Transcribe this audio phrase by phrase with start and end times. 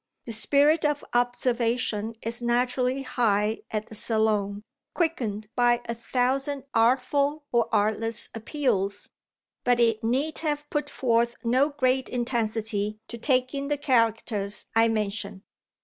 [0.25, 4.63] The spirit of observation is naturally high at the Salon,
[4.95, 9.11] quickened by a thousand artful or artless appeals,
[9.63, 14.87] but it need have put forth no great intensity to take in the characters I
[14.87, 15.43] mention.